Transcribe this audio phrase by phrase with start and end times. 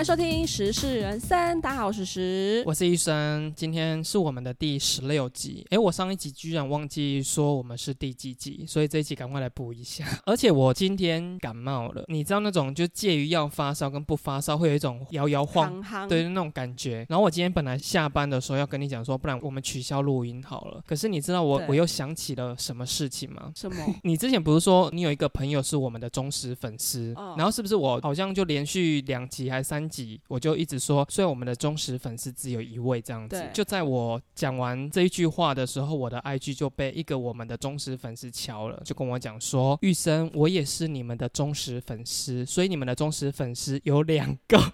[0.00, 2.62] 欢迎收听《时事人生》，大家好，我是时。
[2.64, 5.66] 我是医生，今天是我们的第十六集。
[5.68, 10.06] 诶，我上一集居然忘记说我们是第几集，所以这一集赶快来补一下。
[10.24, 17.04] 而且我今天感冒了，你知道那种就介于要发烧跟不发烧，会有一种摇摇晃，行行对那种感觉。
[17.10, 20.82] 然后我今天本来下班的时候要跟你讲说，不然我们取消录音好了。
[20.86, 23.52] 可是你知道我我又想起了什么事情吗？
[23.54, 23.76] 什么？
[24.04, 44.58] 你之前不是说你有一个朋友是我们的忠实粉丝，哦然后是不是我好像就连续两集还是三集，我就一直说，虽然我们的忠实粉丝只有一位这样子，就在我讲完这一句话的时候，我的 IG 就被一个我们的忠实粉丝敲了，就跟我讲说，玉生，我也是你们的忠实粉丝，所以你们的忠实粉丝有两个，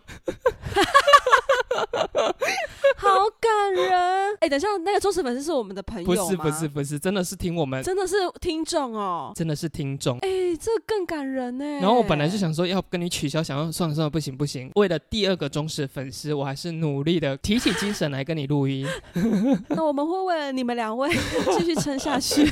[2.99, 3.09] 好
[3.41, 4.37] 感人！
[4.41, 9.33] 哎、等一下，那个忠实粉丝是我们的朋友吗不是不是，不是，真的是听我们，真的是听众哦。
[9.35, 10.19] 真的是听众。
[10.19, 10.29] 哎、
[10.61, 11.65] 这更感人呢。
[11.65, 18.87] 然后我本来就想说要跟你取消，想要算了算了，不行不行，为了第二个忠实粉丝，我还是努力的提起精神来跟你录音。
[19.69, 21.11] 那我们会为了你们两位
[21.59, 22.51] 继续撑下去。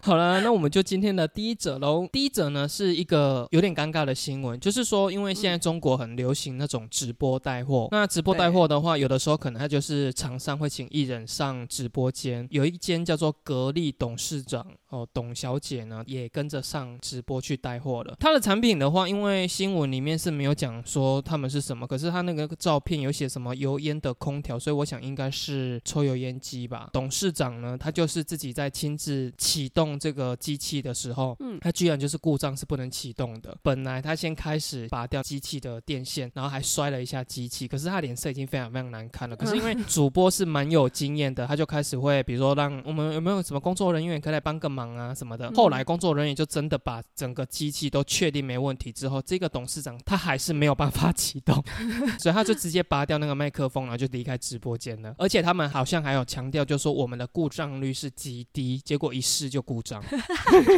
[0.00, 2.06] 好了，那我们就今天的第一者喽。
[2.12, 18.14] 第一者呢是一个有点尴尬的新闻，就是说，因为现在中国很流行那种直播带货，那直播带货的话，有的时候可能那就是厂商会请艺人上直播间，有一间叫做格力董事长哦，董小姐呢也跟着上直播去带货了。
[18.20, 26.90] 她的产品的话，因为新闻里面是没有讲说他们是什么，可是她那个照片有写什么油烟的空调，所以我想应该是抽油烟机吧。
[26.92, 33.56] 董事长呢，他就是自己在亲自启动这个机器的时候，嗯他居然就是故障是不能启动的。
[33.62, 39.34] 本来他先开始拔掉机器的电线，然后还摔了一下机器，可是他脸色已经非常非常难看了。
[39.34, 45.48] 可是因为主播是蛮有经验的，他就开始会比如说让我们有没有什么工作人员可以来帮个忙啊什么的。
[45.48, 51.62] 嗯后来工作人员就真的把整个机器都确定没问题之后，这个董事长他还是没有办法 启动，
[52.18, 55.14] 所以他就直接拔掉那个麦克风，然后就离开直播间了。
[55.18, 60.02] 而且他们好像还有强调，就说我们的故障率是极低，结果一试就故障。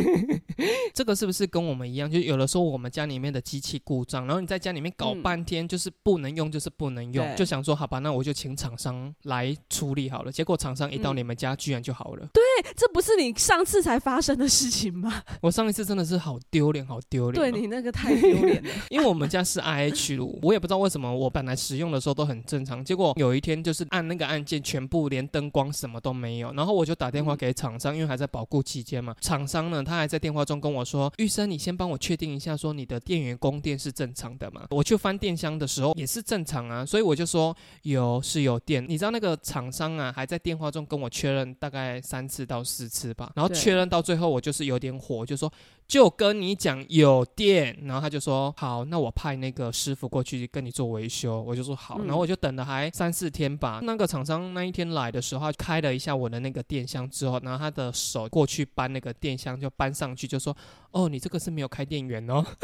[0.92, 2.10] 这个是不是跟我们一样？
[2.10, 10.32] 就有的时候我们家里面的机器故障，然后你在家里面搞嗯半天，就是不能用，就是不能用，就想说好吧，那我就请厂商来处理好了。
[10.32, 12.28] 结果厂商一到嗯你们家，居然就好了。
[12.32, 12.42] 对
[12.76, 15.22] 这不是你上次才发生的事情吗？
[15.40, 17.50] 我上一次真的是好丢脸，好丢脸哦。
[17.50, 18.70] 对你那个太丢脸了。
[18.90, 29.14] 因为我们家是 IH 炉，我也不知道为什么，我本来使用的时候都很正常，结果有一天就是按那个按键，全部连灯光什么都没有，然后我就打电话给厂商，因为还在保固期间嘛。
[29.20, 38.84] 厂商呢，他还在电话中跟我说：“玉生，你先帮我确定一下，说你的电源供电是正常的嘛？”我去翻电箱的时候也是正常啊，所以我就说有是有电。
[38.88, 45.52] 你知道那个厂商啊，还在电话中跟我确认大概三次到四次吧，然后确认到最后，我就是有点火，就说
[45.86, 53.80] 就跟你讲有电，然后他就说好，那我派那个师傅过去跟你做维修，我就说好，嗯然后我就等了还三四天吧。
[53.82, 60.56] 那个厂商那一天来的时候，他开了一下我的那个电箱之后，然后他的手过去搬那个电箱，就搬上去就说
[60.90, 62.44] 哦，你这个是没有开电源哦。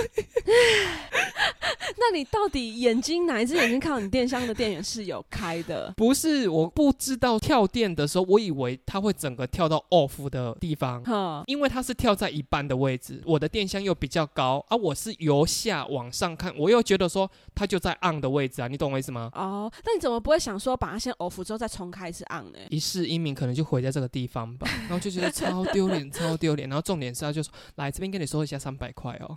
[1.98, 5.92] 那你到底眼睛哪一只眼睛看到你电箱的电源是有开的？
[5.96, 11.02] 不是，我不知道跳电的时候，我以为它会整个跳到 off 的地方。
[11.04, 19.30] 哈，因为它是跳在一半的位置，我的电箱又比较高啊，我是由下往上看，我又觉得说它就在 on 的位置啊，你懂我意思吗？
[19.34, 22.58] 哦，那你怎么不会想说把它先 off 之后再重开一次 on 呢？
[22.70, 26.68] 一世英名可能就毁在这个地方吧， 然后就觉得超丢脸，超丢脸。
[26.68, 29.36] 然后重点是他就说，来这边跟你说一下三百块哦。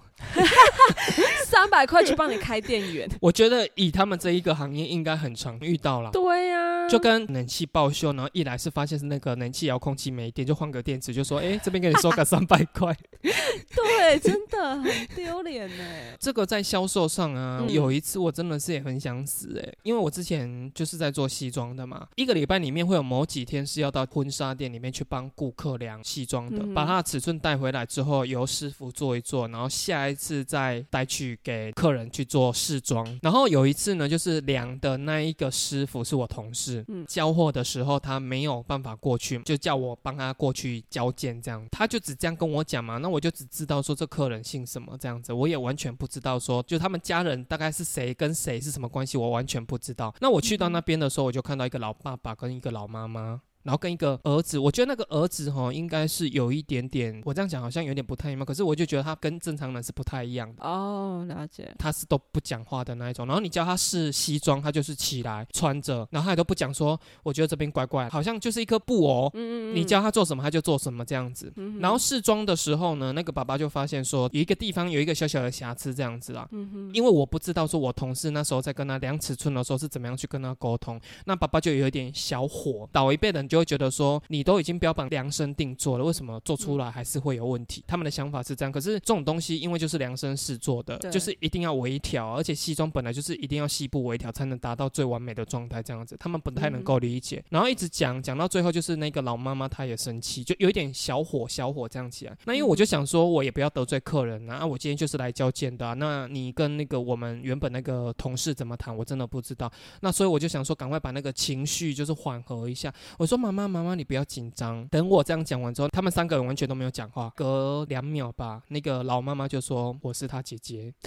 [1.46, 3.10] 三百块去帮你开电源？
[3.22, 6.10] 我觉得以他们这一个行业，应该很常遇到啦。
[6.12, 6.63] 对呀、
[6.94, 12.96] 就跟冷气报修，然后一来是发现是那个冷气遥控器没电，就换个电池，就说，哎，这边给你 收个三百块。
[13.22, 15.84] 对，真的很丢脸呢。
[16.20, 33.04] 这个在销售上啊，嗯有一次我真的是也很想死哎、因为我之前就是在做西装的嘛，一个礼拜里面会有某几天是要到婚纱店里面去帮顾客量西装的，嗯把它的尺寸带回来之后，由师傅做一做，然后下一次再带去给客人去做试装。
[33.22, 50.14] 然后有一次呢，就是量的那一个师傅是我同事，嗯交货的时候他没有办法过去，就叫我帮他过去交件这样，他就只这样跟我讲嘛，那我就只知道说这客人姓什么这样子，我也完全不知道说就他们家人大概是谁跟谁是什么关系，我完全不知道。
[50.20, 53.42] 那我去到那边的时候，我就看到一个老爸爸跟一个老妈妈。
[53.64, 60.64] 然后跟一个儿子，我觉得那个儿子哈应该是有一点点，我这样讲好像有点不太一样，可是我就觉得他跟正常人是不太一样的。
[60.64, 61.74] 哦，了解。
[61.80, 69.30] 他是都不讲话的那一种，然后你叫他试西装，他就是起来穿着，然后他也都不讲说，我觉得这边怪怪，好像就是一颗布偶。
[69.34, 71.52] 嗯嗯你教他做什么，他就做什么这样子。
[71.56, 76.48] 嗯然后试装的时候呢，那个爸爸就发现说，有一个地方有一个小小的瑕疵这样子啊。
[76.52, 82.90] 嗯哼，因为我不知道说我同事那时候在跟他量尺寸的时候是怎么样去跟他沟通，那爸爸就有一点小火。
[82.94, 87.84] 老一辈人就会觉得说，你都已经标榜量身定做了，为什么做出来还是会有问题？
[87.86, 97.46] 他们的想法是这样，可是这种东西因为就是量身试做的，就是一定要微调，而且西装本来就是一定要细部微调才能达到最完美的状态，这样子他们不太能够理解。
[97.52, 102.36] 然后一直讲讲到最后，就是那个老妈妈她也生气，就有一点小火小火这样起来。
[102.46, 109.72] 那因为我就想说，我也不要得罪客人啊，啊我今天就是来交件的、啊，那你跟那个我们原本那个同事怎么谈，我真的不知道。
[110.02, 112.92] 那所以我就想说，赶快把那个情绪就是缓和一下。
[113.20, 114.88] 我说妈妈妈妈，你不要紧张。
[114.88, 117.30] 等我这样讲完之后，他们三个人完全都没有讲话。
[117.36, 120.94] 隔两秒吧，那个老妈妈就说我是她姐姐。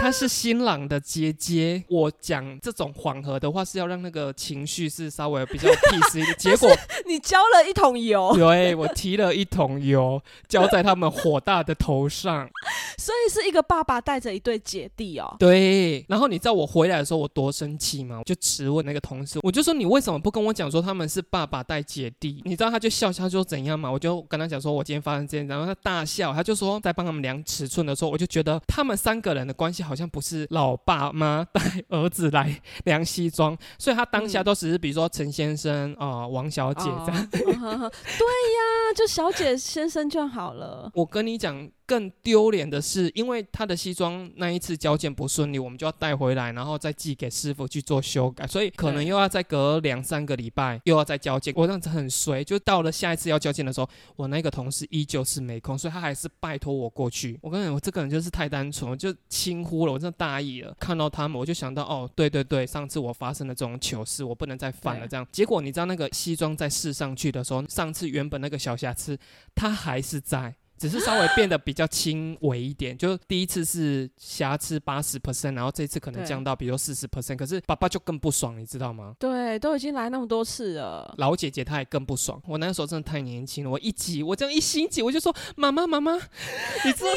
[0.00, 1.82] 她是新郎的姐姐。
[1.88, 6.36] 我讲这种缓和的话，是要让那个情绪是稍微比较 peace 一点。
[6.38, 6.70] 结果，
[7.06, 12.50] 你浇了一桶油，对我提了一桶油浇在他们火大的头上。
[12.98, 15.36] 所以是一个爸爸带着一对姐弟哦。
[15.38, 18.18] 对，然后你知道我回来的时候我多生气吗？
[18.18, 22.42] 我就质问那个同事，我就说你为什么不跟我讲说他们是爸爸带姐弟？
[22.44, 23.90] 你知道他就笑笑，他说怎样嘛？
[23.90, 37.22] 我就跟他讲说我今天发生这件事，然后他大笑，他就说在帮他们量尺寸的时候，我就觉得他们三个人的关系好像不是老爸妈带儿子来量西装，所以他当下都只是比如说陈先生啊、呃王小姐这样。
[37.22, 40.90] 哦嗯哼哼对呀，就小姐先生就好了。
[40.94, 51.54] 我跟你讲，更丢脸的是，因为他的西装那一次交件不顺利，我们就要带回来，然后再寄给师傅去做修改，所以可能又要再隔两三个礼拜，又要再交件。
[51.56, 57.38] 我这样子很衰，就到了下一次要交件的时候，我那个同事依旧是没空，所以他还是拜托我过去。
[57.40, 60.76] 我跟你讲，我这个人就是太单纯，我就轻忽了，我真的大意了。
[60.78, 65.08] 看到他们，我就想到，哦，对对对，上次我发生了这种糗事，我不能再犯了。
[65.08, 69.18] 这样，结果你知道那个西装在试上去的时候，上次原本那个小瑕疵，
[69.54, 70.54] 它还是在。
[70.78, 79.14] 只是稍微变得比较轻微一点，就第一次是瑕疵八十 percent，然后这次可能降到比如四十 percent，可是爸爸就更不爽，你知道吗？
[79.18, 81.14] 对，都已经来那么多次了。
[81.18, 87.10] 老姐姐她也更不爽，我那时候真的太年轻了，我一急，我这样一心急，我就说妈妈妈妈，你知道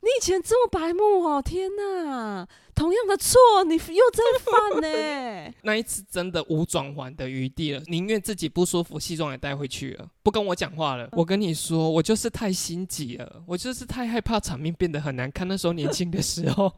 [0.00, 2.46] 你以前这么白目哦，天哪！
[2.74, 5.54] 同样的错，你又在犯呢。
[5.62, 11.08] 那一次真的无转圜的余地了，宁愿自己不舒服，西装也带回去了，不跟我讲话了。
[11.12, 15.48] 我跟你说，我就是太心急了，我就是太害怕场面变得很难看。
[15.48, 16.70] 那时候年轻的时候，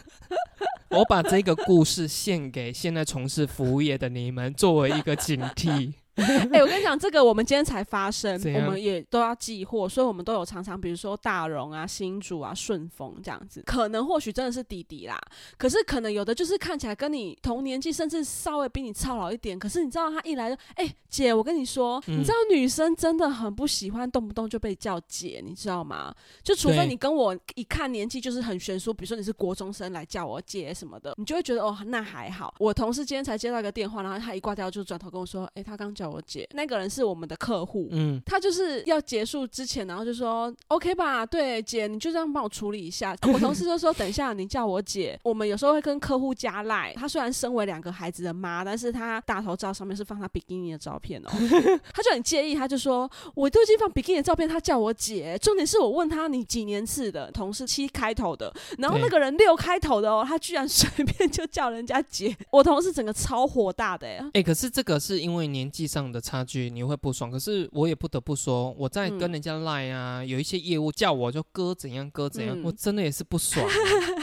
[0.90, 5.94] 我把这个故事献给现在从事服务业的你们，作为一个警惕。
[6.52, 15.20] 哎、我跟你讲，这个我们今天才发生，我们也都要寄货，所以我们都有常常，比如说大荣啊、新竹啊、顺丰这样子，可能或许真的是弟弟啦，
[15.58, 26.14] 可是可能有的就是看起来跟你同年纪，甚至稍微比你操劳一点，可是你知道他一来就，哎、姐，我跟你说，嗯你知道女生真的很不喜欢动不动就被叫姐，你知道吗？
[26.44, 32.54] 就除非你跟我一看年纪就是很悬殊，比如说你是国中生来叫我姐什么的，你就会觉得哦，那还好。
[32.60, 43.16] 我同事今天才接到一个电话，然后他一挂掉就转头跟我说，哎、他刚叫我姐，那个人是我们的客户，嗯，他就是要结束之前，然后就说 OK 吧，对姐，你就这样帮我处理一下。
[43.32, 46.92] 我同事就说等一下你叫我姐， 我们有时候会跟客户加赖。
[46.94, 51.30] 他虽然身为两个孩子的妈，但是他大头照上面是放他比基尼的照片哦。
[51.92, 55.38] 他就很介意，他就说我都已经放比基尼的照片，他叫我姐。
[55.40, 62.36] 重点是我问他你几年次的，同事七开头的，然后那个人六开头的哦，他居然随便就叫人家姐。
[62.50, 64.30] 我同事整个超火大的哎。
[64.34, 67.30] 哎、可是这个是因为年纪上的差距，你会不爽。
[67.30, 73.72] 可是我也不得不说，我在跟嗯人家赖啊，有一些业务叫我就哥怎样哥怎样，嗯我真的也是不爽 啊、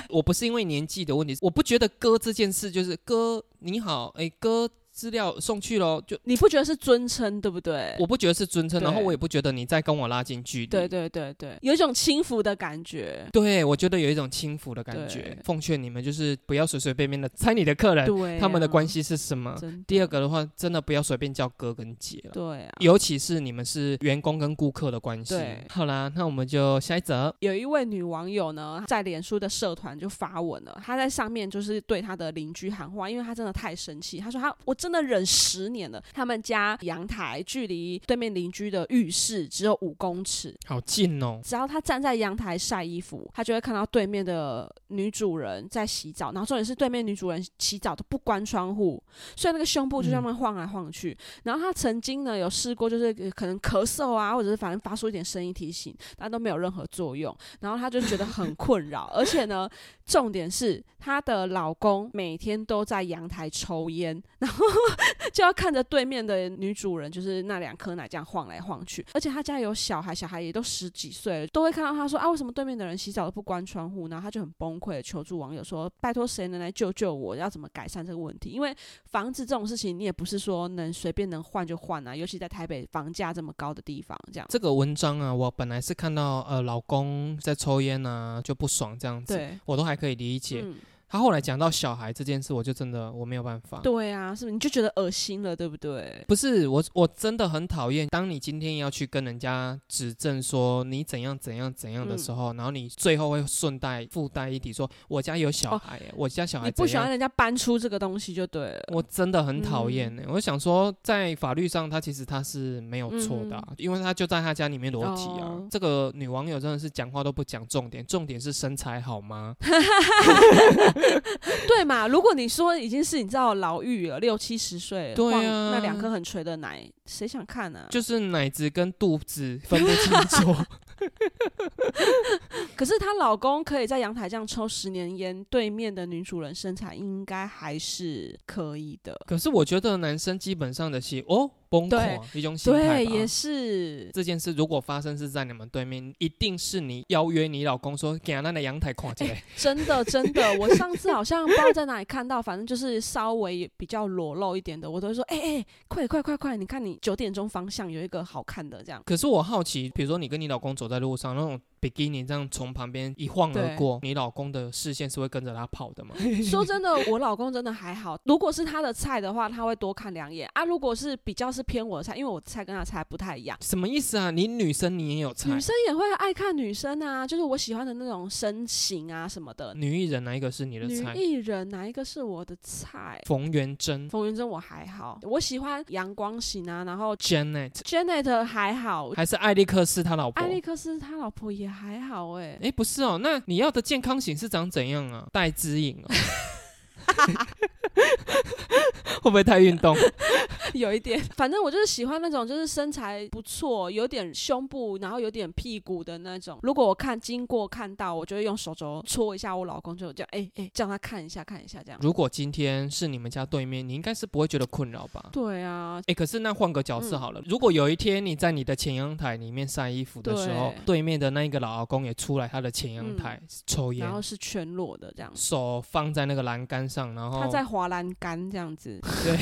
[0.09, 4.69] 我不是因为年纪的问题，我不觉得哥这件事就是哥你好，哎、哥
[5.01, 7.95] 资料送去喽，就你不觉得是尊称对不对？
[7.97, 10.67] 我不觉得是尊称，然后我也不觉得你在跟我拉近距离。
[10.67, 13.27] 对对对对，有一种轻浮的感觉。
[13.33, 15.35] 对，我觉得有一种轻浮的感觉。
[15.43, 19.55] 奉劝你们就是不要随随便便的猜你的客人、对、啊他们的关，系是什么。
[19.87, 22.31] 第二个的话，真的不要随便叫哥跟姐了。
[22.31, 25.65] 对啊，尤其是你们是员工跟顾客的关系对。
[25.67, 27.35] 好啦，那我们就下一则。
[27.39, 34.19] 有一位女网友呢，在脸书的社团就发文了，她在上面就是对她的邻居喊话，因为她真的太生气。
[34.19, 36.03] 她说她我真真的忍十年了。
[36.13, 41.39] 他们家阳台距离对面邻居的浴室只有五公尺，好近哦。
[41.43, 46.31] 只要他站在阳台晒衣服，他就会看到对面的女主人在洗澡。
[46.33, 49.01] 然后重点是对面女主人洗澡都不关窗户，
[49.35, 51.17] 所以那个胸部就这么晃来晃去。
[51.43, 57.35] 然后他曾经呢有试过，就是可能咳嗽啊，或者是反正发出一点声音提醒，但都没有任何作用。
[57.61, 59.69] 然后他就觉得很困扰，而且呢。
[60.03, 64.65] 重点是她的老公每天都在阳台抽烟，然后
[65.31, 69.05] 就要看着对面的女主人，就是那两颗奶这样晃来晃去。
[69.13, 74.07] 而且他家有小孩，小孩也都十几岁了，都会看到他说啊，为什么对面的人洗澡都不关窗户？
[74.07, 77.35] 然后他就很崩溃的求助网友说，拜托谁能来救救我？
[77.35, 78.49] 要怎么改善这个问题？
[78.49, 84.47] 因为房子这种事情，你也不是说能随便能换就换啊，尤其在台北房价这么高的地方，这样。
[84.49, 90.63] 这个文章啊，我本来是看到呃老公在抽烟啊，就不爽这样子，对我都还可以理解。
[91.11, 93.81] 他后来讲到小孩这件事，我就真的我没有办法。
[93.83, 96.23] 对啊，是不是你就觉得恶心了，对不对？
[96.25, 98.07] 不是我，我真的很讨厌。
[98.07, 108.81] 当你今天要去跟人家指证说你怎样怎样怎样的时候，然后你最后会顺带附带一提说我家有小孩，我家小孩你不喜欢人家搬出这个东西就对了。
[108.93, 110.23] 我真的很讨厌呢。
[110.29, 115.59] 我想说，在法律上他其实他是没有错的，因为他就在他家里面裸体啊。
[115.69, 119.53] 这个女网友真的是讲话都不讲重点，重点是身材好吗？
[121.67, 122.07] 对嘛？
[122.07, 127.87] 如果你说已经是你知道老妪了，六七十岁，对啊，那两颗很垂的奶，谁想看呢？
[127.89, 130.11] 就是奶子跟肚子分不清
[130.43, 130.55] 楚。
[132.75, 139.19] 可是她老公可以在阳台这样抽十年烟，对面的女主人身材应该还是可以的。
[139.25, 141.49] 可是我觉得男生基本上的戏哦。
[141.71, 144.51] 崩溃一种心态对，也是这件事。
[144.51, 149.41] 如果发生是在你们对面，一定是你邀约你老公说给他那的阳台跨进来。
[149.55, 159.01] 真的，真的，我上次好像不知道在哪里看到，反正就是稍微比较裸露一点的，我都会说，哎哎，快快快快，你看你九点钟方向有一个好看的这样。
[159.05, 161.59] 可是我好奇，比如说你跟你老公走在路上那种。
[161.81, 166.15] 比基尼这样从旁边一晃而过，你老公的视线是会跟着他跑的吗？
[166.45, 168.15] 说真的，我老公真的还好。
[168.25, 170.63] 如果是他的菜的话，他会多看两眼啊。
[170.63, 173.57] 如果是比较是偏我的菜，因为我的菜跟他菜不太一样。
[173.61, 174.29] 什么意思啊？
[174.29, 175.49] 你女生你也有菜？
[175.49, 179.73] 女生也会爱看女生啊，就是我喜欢的那种身形啊什么的。
[179.73, 181.15] 女艺人哪一个是你的菜？
[181.15, 183.19] 女艺人哪一个是我的菜？
[183.25, 184.07] 冯元珍。
[184.07, 186.83] 冯元珍我还好，我喜欢阳光型啊。
[186.83, 190.43] 然后 Janet Janet 还好，还是艾利克斯他老婆？
[190.43, 192.59] 艾利克斯他老婆也还好哎。
[192.61, 195.25] 哎，不是哦，那你要的健康型是长怎样啊？
[195.31, 196.11] 带指引哦。
[199.21, 199.95] 会不会太运动？
[200.73, 206.57] 有一点，反正我就是喜欢那种，就是身材不错，有点胸部，然后有点屁股的那种。
[206.63, 211.99] 如果我看经过看到，我就会用手肘戳一下我老公，就这样，哎哎，叫他看一下看一下这样。
[212.01, 215.29] 如果今天是你们家对面，你应该是不会觉得困扰吧？
[215.33, 229.37] 对啊，哎，可是那换个角色好了，如果有一天你在你的前阳台里面晒衣服的时候，对面的那一个老公也出来他的前阳台抽烟，然后是全裸的这样，手放在那个栏杆上，然后他在滑栏杆这样子， 对。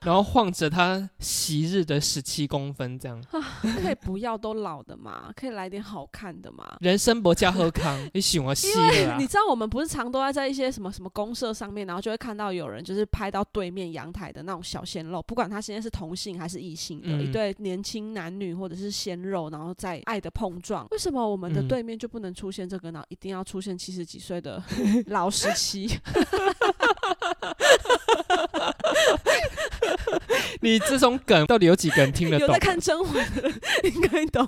[0.00, 3.20] 然后晃着他昔日的十七公分，这样
[3.82, 5.32] 可以不要都老的嘛？
[5.34, 6.76] 可以来点好看的嘛？
[6.78, 9.16] 人生不加喝康， 你喜欢细的。
[9.18, 20.86] 你知道我们不是常都在在一些什么什么公社上面，然后就会看到有人就是拍到对面阳台的那种小鲜肉，不管他现在是同性还是异性的一对年轻男女或者是鲜肉，然后在爱的碰撞。
[20.92, 23.02] 为什么我们的对面就不能出现这个呢？
[23.08, 24.62] 一定要出现七十几岁的
[25.06, 25.88] 老时期？
[30.62, 32.48] 你这种梗到底有几个人听得懂？
[32.48, 33.50] 有在看甄嬛的
[33.84, 34.46] 应该懂。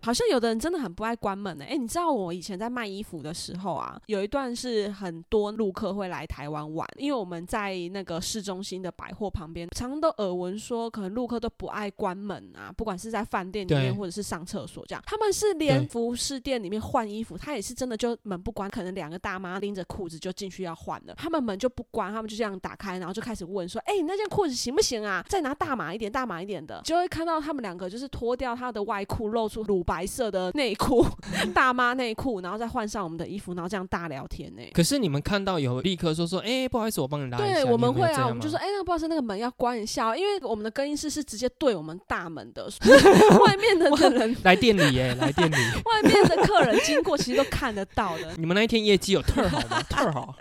[0.00, 1.64] 好像有的人真的很不爱关门呢。
[1.68, 15.02] 哎，你知道我以前在卖衣服的时候啊，有一段是很多陆客会来台湾玩，因为我们在那个市中心的百货旁边，常常都耳闻说，可能陆客都不爱关门啊，不管是在饭店里面或者是上厕所这样。
[15.06, 25.24] 他们是连服饰店里面换衣服，他也是真的就门不关，可能两个大妈拎着裤子就进去要换了，他们门就不关，他们就这样打开，然后就开始问说：“哎，那件裤子行不行啊？
[25.28, 31.06] 再拿大码一点，大码一点的。”就会看到他们两个就是脱掉他的外裤，露出乳白色的内裤，
[31.54, 34.62] 大妈内裤，然后再换上我们的衣服，然后这样大聊天呢。
[34.72, 42.64] 可是你们看到有立刻说说：“哎，不好意思，我帮你拉一下。”对，我们会啊，我们就说：“哎，那个不好意思，那个门要关一下，因为我们的更衣室是直接对我们大门的，
[43.44, 48.32] 外面的人 来店里耶，来店里，外面的客人经过其实都看得到的。
[48.36, 49.82] 你们那一天业绩有特好吗？
[49.88, 50.34] 特好。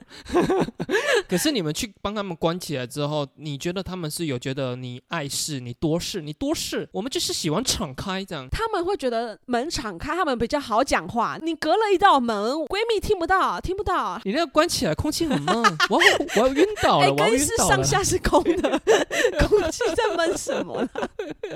[1.28, 8.46] 可是你们去帮他们关起来之后，你觉得他们是有觉得你碍事，你多事，你多事，我们就是喜欢敞开这样。
[8.52, 11.40] 他们会觉得门敞开，他们比较好讲话。
[11.42, 12.36] 你隔了一道门，
[12.68, 14.20] 闺蜜听不到，听不到。
[14.26, 15.56] 你那个关起来，空气很闷，
[15.90, 17.76] 我要我要晕倒了，我要晕倒了。
[17.76, 18.82] 上下是空的，
[19.48, 20.86] 空气在闷什么？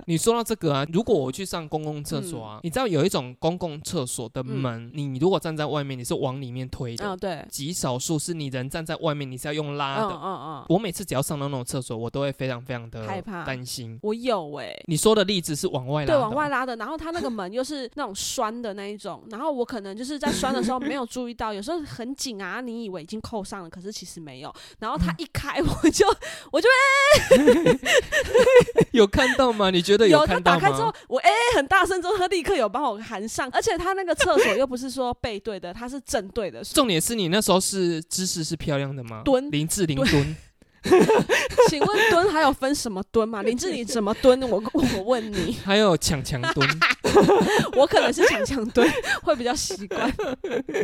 [0.05, 7.17] 你说到这个啊，如果我去上公共厕所啊，你知道有一种公共厕所的门，你如果站在外面，你是往里面推的。
[7.17, 7.45] 对。
[7.49, 10.07] 极少数是你人站在外面，你是要用拉的。
[10.07, 10.65] 嗯嗯嗯。
[10.69, 13.99] 我每次只要上到那种厕所，我都会非常非常的害怕、担心。
[14.01, 16.75] 我有哎，你说的例子是往外拉，对，往外拉的。
[16.77, 24.53] 然后它那个门又是那种栓的那一种，然后我可能就是在栓的时候没有注意到，有时候很紧啊，你以为已经扣上了，可是其实没有。
[24.79, 26.07] 然后它一开，我就
[26.51, 26.67] 我就
[27.27, 27.77] 哎，
[28.91, 29.69] 有看到吗？
[29.69, 30.59] 你觉得有看到吗？
[30.59, 36.63] 打开之后，我哎很大声，之后他立刻有帮我含上，而且他那个厕所又不是说背对的，它是正对的。
[36.63, 39.21] 重点是你那时候是姿势是漂亮的吗？
[39.23, 40.35] 蹲，林志玲蹲。
[41.69, 43.41] 请问蹲还有分什么蹲吗？
[43.41, 44.41] 林志玲怎么蹲？
[44.49, 45.57] 我 我问你。
[45.65, 46.67] 还有强强蹲，
[47.75, 48.89] 我可能是强强蹲，
[49.23, 50.13] 会比较习惯。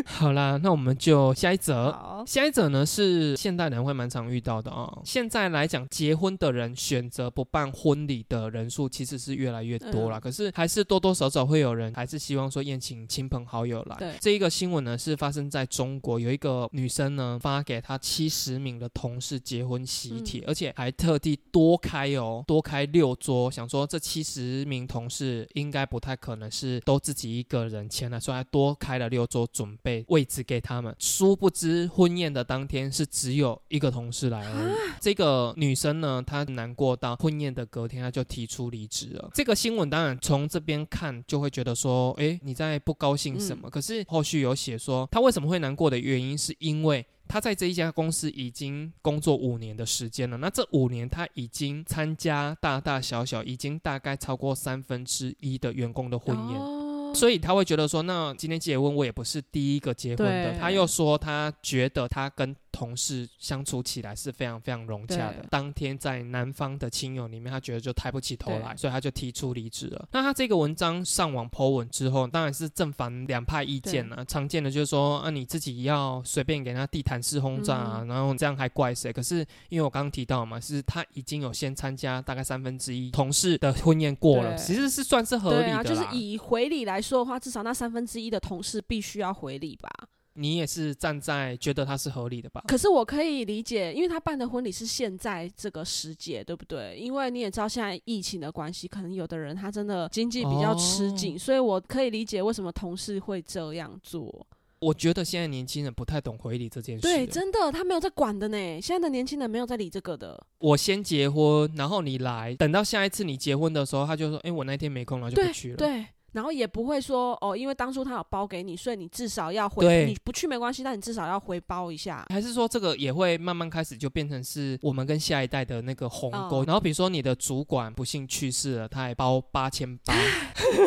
[0.06, 1.92] 好啦，那我们就下一则。
[1.92, 4.92] 好，下一则呢是现代人会蛮常遇到的啊。
[5.06, 10.20] 现在来讲，结婚的人选择不办婚礼的人数其实是越来越多了。
[10.20, 13.96] 可是还是多多少少会有人还是希望说宴请亲朋好友来。
[13.98, 19.86] 对，这一个新闻呢是发生在中国，有一个女生呢发给她七十名的同事结婚。
[19.94, 30.96] 喜帖，而且还特地多开哦，多开六桌，想说这七十名同事应该不太可能是都自己一个人签了，所以还多开了六桌准备位置给他们。
[30.98, 34.74] 殊不知婚宴的当天是只有一个同事来而已。
[35.00, 39.30] 这个女生呢，她难过到婚宴的隔天，她就提出离职了。
[39.34, 43.70] 这个新闻当然从这边看就会觉得说，哎，你在不高兴什么？
[43.70, 47.06] 可是后续有写说，她为什么会难过的原因是因为。
[47.28, 60.58] 他在这一家公司已经工作五年的时间了，那这五年他已经参加大大小小，已经大概超过三分之一的员工的婚宴，所以他会觉得说，那今天结婚我也不是第一个结婚的。
[60.60, 62.56] 他又说他觉得他跟。
[62.74, 65.46] 同事相处起来是非常非常融洽的。
[65.50, 70.10] 当天在男方的亲友里面，他觉得就抬不起头来，所以他就提出离职了。
[70.12, 74.26] 那他这个文章上网 po 文之后，当然是正反两派意见了。
[74.26, 79.14] 常见的就是说，啊，你自己要随便给他地毯式轰炸啊，然后这样还怪谁？
[79.14, 85.84] 可是因为我刚刚提到嘛，是他已经有先参加大概三分之一同事的婚宴过了，其实是算是合理的。
[85.84, 89.90] 就是以回礼来说的话，至少那三分之一的同事必须要回礼吧。
[90.34, 92.64] 你也是站在觉得他是合理的吧？
[92.68, 96.98] 可是我可以理解，因为他办的婚礼是现在这个时节，对不对？
[96.98, 104.46] 因为你也知道现在疫情的关系，可能有的人他真的经济比较吃紧，所以我可以理解为什么同事会这样做。
[104.80, 107.02] 我觉得现在年轻人不太懂回礼这件事。
[107.04, 108.58] 对，真的，他没有在管的呢。
[108.82, 110.38] 现在的年轻人没有在理这个的。
[110.58, 116.06] 我先结婚，然后你来，等到下一次你结婚的时候，他就说：“哎，我那天没空了，就不去了。”对。
[116.34, 120.06] 然后也不会说哦，因为当初他有包给你，所以你至少要回。
[120.06, 122.26] 你不去没关系，但你至少要回包一下。
[122.30, 126.64] 还是说这个也会慢慢开始就变成是我们跟下一代的那个鸿沟。
[126.66, 130.14] 然后比如说你的主管不幸去世了，他还包八千八，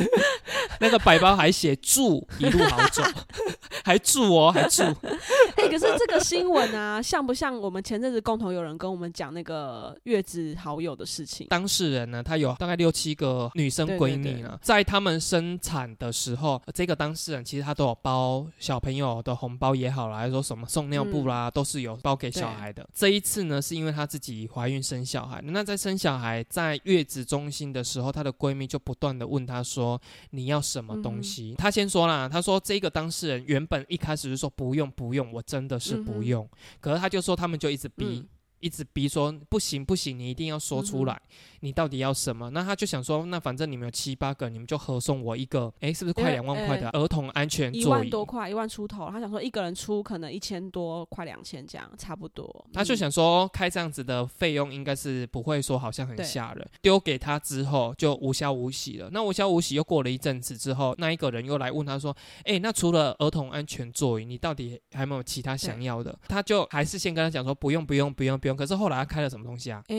[0.81, 3.03] 那个百包还写祝一路好走，
[3.85, 4.83] 还祝哦，还祝。
[4.83, 11.47] 哎，可是这个新闻啊，像不像我们前阵子共同有人跟我们讲那个月子好友的事情？
[11.49, 15.36] 当事人呢，他有大概六七个女生闺蜜呢，在他们身。
[15.37, 22.89] 生产的时候，这个当事人其实他都有包小朋友的红包也好啦，还是说什么送尿布啦，都是有包给小孩的。
[22.95, 30.01] 这一次呢，是因为她自己怀孕生小孩，那在生小孩在月子中心的时候，她的闺蜜就不断的问她说
[30.33, 36.49] ：“你要什么东西？”她先说啦，她说这个当事人原本一开始是说不用不用，我真的是不用。
[36.81, 38.27] 可是她就说他们就一直逼，
[38.61, 41.21] 一直逼说不行不行，你一定要说出来。
[41.67, 42.49] 你到底要什么？
[42.51, 47.83] 那他就想说，那反正你们有七八个，你们就合送我一个，哎，是不是快两万块的儿童安全座椅？
[47.83, 49.11] 一万多块，一万出头。
[49.11, 52.65] 他想说一个人出可能一千多，快两千这样，差不多。
[52.73, 56.65] 他就想说开这样子的费用应该是不会说好像很吓人。
[56.81, 59.09] 丢给他之后就无消无息了。
[59.11, 66.17] 那无消无息又过了一阵子之后，那一个人又来问他说，哎，那除了儿童安全座椅，你到底还有没有其他想要的？
[66.29, 68.57] 他就还是先跟他讲说不用不用不用不用。
[68.57, 69.83] 可是后来他开了什么东西啊？
[69.89, 69.97] 哎，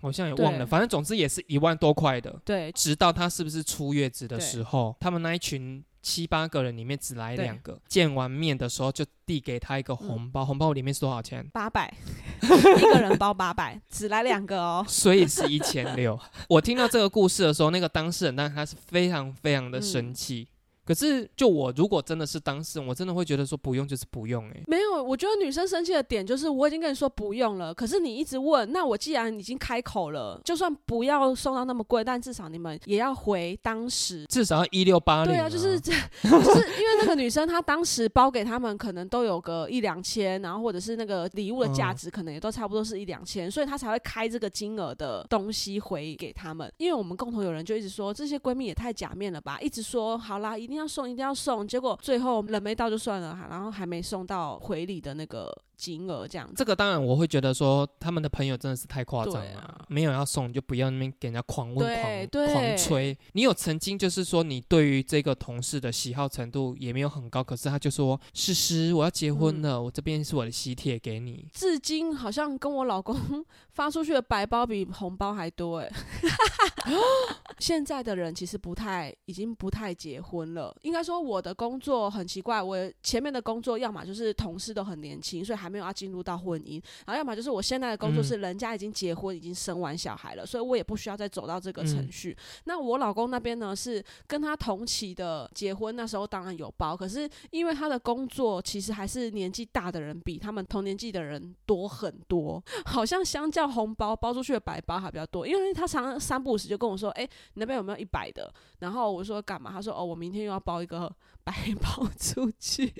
[0.00, 0.64] 好像也忘了。
[0.64, 0.91] 反正。
[0.92, 2.70] 总之也是一万多块的，对。
[2.72, 11.42] 直到他是不是出月子的时候，他们那一群七八个人里面只来两个，见完面的时候就递给他一个红包，红包里面是多少钱？
[11.50, 11.90] 八百，
[12.44, 16.20] 一个人包八百，只来两个哦， 所以是一千六。
[16.46, 20.46] 我听到这个故事的时候，那个当事人当然他是非常非常的生气。
[20.84, 34.24] 可是就我如果真的是当事人，我真的会觉得说不用就是不用哎、没有，我觉得女生生气的点就是我已经跟你说不用了，可是你一直问，那我既然已经开口了，就算不要送到那么贵，但至少你们也要回当时。
[34.28, 35.32] 至少要一六八零。
[35.32, 35.92] 对啊，就是这，
[36.22, 46.72] 就是因为那个女生她当时包给他们可能都有个一两千，然后或者是那个礼物的价值可能也都差不多是一两千，所以她才会开这个金额的东西回给他们。
[46.78, 56.54] 因为我们共同有人就一直说这些闺蜜也太假面了吧，一直说好啦，一一定要送，一定要送，结果最后人没到就算了哈，然后还没送到回礼的那个金额这样子。
[56.56, 61.84] 这个当然我会觉得说他们的朋友真的是太夸张了，啊没有要送就不要那边给人家狂问
[62.30, 63.18] 狂狂吹。
[63.32, 71.48] 你有曾经就是说你对于这个同事的喜好程度也没有很高，可是他就说诗诗我要结婚嗯了，我这边是我的喜帖给你。
[71.52, 73.16] 至今好像跟我老公
[73.74, 75.90] 发出去的白包比红包还多哎。
[77.58, 80.74] 现在的人其实不太，已经不太结婚了。
[80.82, 92.36] 应该说我的工作很奇怪，我前面的工作要么就是同事都很年轻，所以还没有要进入到婚姻，然后要么就是我现在的工作嗯是人家已经结婚，已经生完小孩了，所以我也不需要再走到这个程嗯序。
[92.64, 108.52] 那我老公那边呢是跟他同期的结婚，那时候当然有包，可是因为他的工作其实还是年纪大的人比他们同年纪的人多很多，好像相较红包包出去的白包还比较多，因为他常常三不五时就跟我说，哎、你那边有没有一百的？
[108.80, 109.70] 然后我说干嘛？
[109.72, 111.10] 他说哦，我明天又要包一个
[111.44, 112.92] 白 包出去。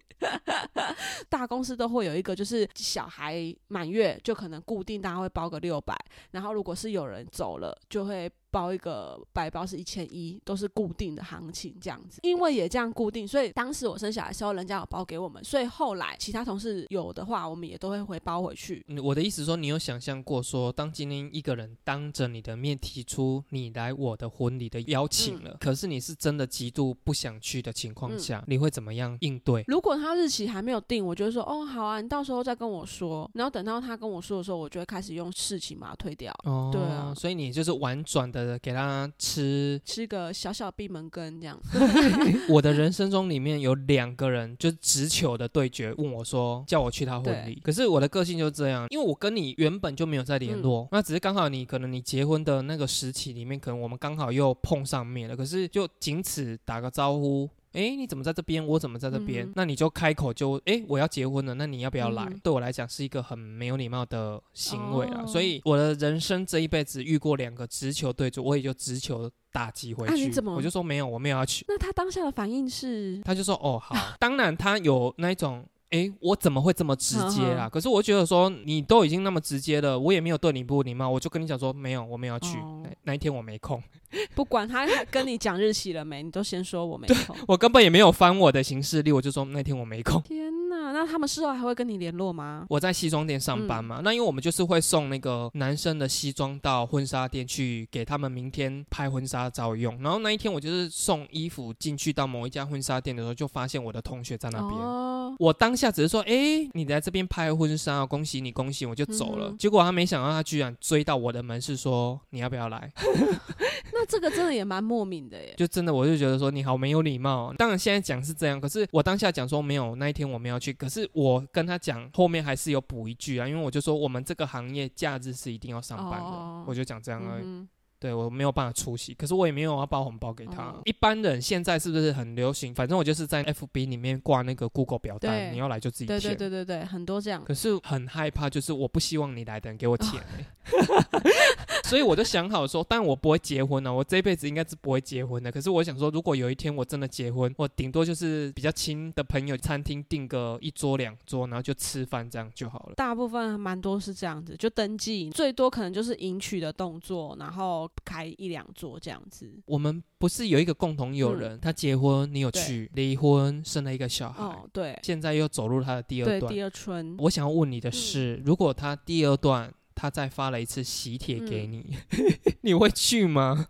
[1.29, 5.97] 大公司都会有一个，就是小孩满月就可能固定大家会包个六百，
[6.31, 12.21] 然后如果是有人走了，就会包一个白包是一千一，都是固定的行情这样子。
[12.23, 18.85] 因为也这样固定，所以当时我生小孩的时候，人家有包给我们，所以后来其他同事有的话，我们也都会回包回去。
[18.89, 29.65] 嗯我的意思说，你有想象过说，当今天一个人当着你的面提出你来我的婚礼的邀请嗯了，可是你是真的极度不想去的情况下，你会怎么样应对？
[29.67, 33.31] 如果他日期还没有定，我就会说哦好啊，你到时候再跟我说。
[33.35, 39.81] 然后等到他跟我说的时候，我就会开始用事情把它推掉，哦，对啊所以你就是婉转的给他吃。
[39.85, 41.59] 吃个小小闭门羹这样。
[42.49, 57.49] 我的人生中里面有两个人就直球的对决，问我说叫我去他婚礼，可是我的个性就是这样，因为我跟你原本就没有在联嗯络，那只是刚好你可能你结婚的那个时期里面，可能我们刚好又碰上面了，可是就仅此打个招呼。
[57.73, 58.65] 诶，你怎么在这边？
[58.67, 59.47] 我怎么在这边？
[59.47, 62.25] 嗯那你就开口就诶，我要结婚了，那你要不要来？
[62.25, 65.23] 嗯对我来讲是一个很没有礼貌的行为啊。
[65.25, 70.13] 哦所以我的人生这一辈子遇过两个直球对住，我也就直球打击回去。
[70.13, 71.65] 啊你怎么我就说没有，我没有要去。
[71.69, 77.67] 那他当下的反应是，他就说：“哦，好。”当然，他有那一种，诶，我怎么会这么直接啦？
[77.69, 82.59] 嗯可是我觉得说，你都已经那么直接了，我也没有对你不礼貌，我就跟你讲说，没有，我没有去。
[82.59, 83.83] 哦那那一天我没空，
[84.35, 87.37] 不管他跟你讲日期了没，你都先说我没空。
[87.47, 90.21] 我根本也没有翻我的行事历，我就说那天我没空。
[90.23, 90.52] 天
[90.93, 92.67] 哪，那他们事后还会跟你联络吗？
[92.69, 100.01] 我在西装店上班嗯嘛，那因为我们就是会送那个男生的西装到婚纱店去给他们明天拍婚纱照用。
[100.03, 104.81] 然后那一天我就是送衣服进去到某一家婚纱店的时候，就发现我的同学在那边。
[104.81, 109.49] 哦，我当下只是说，哎、你在这边拍婚纱哦，恭喜你，恭喜，我就走了。
[109.51, 112.93] 嗯结果他没想到，他居然追到我的门市说，你要不要来？
[113.95, 115.55] 那这个真的也蛮莫名的耶。
[115.57, 117.55] 就真的我就觉得说你好没有礼貌哦。
[117.57, 120.73] 当然现在讲是这样，可是我当下讲说没有，那一天我们要去。
[120.83, 127.45] 可是我跟他讲后面还是有补一句啊，因为我就说我们这个行业假日是一定要上班的，哦我就讲这样而已。
[127.45, 127.69] 嗯
[128.03, 130.65] 对我没有办法出席，可是我也没有要包红包给他。
[130.65, 132.75] 哦一般人现在是不是很流行？
[132.75, 136.37] 反正我就是在 FB 里面挂那个 Google 表单，你要来就自己对填。
[136.37, 137.45] 对对对对，很多这样。
[137.45, 140.47] 可是很害怕，就是我不希望你来的人给我钱、欸
[141.85, 145.53] 所以我就想好说，但我不会结婚啊，我这辈子应该是不会结婚的。
[145.53, 152.95] 可是我想说，如果有一天我真的结婚，我顶多就是比较亲的朋友，餐厅订个一桌两桌，然后就吃饭这样就好了。
[152.97, 159.53] 大部分蛮多是这样子，就登记，最多可能就是迎娶的动作，然后开一两桌这样子。
[159.67, 164.99] 我们不是有一个共同友人，他结婚，你有去，离婚，生了一个小孩，哦，对。
[165.03, 166.53] 现在又走入他的第二，段。
[166.53, 171.97] 第二春，我想要问你的是，如果他第二段他再发了一次喜帖嗯给你，
[172.63, 173.69] 你会去吗？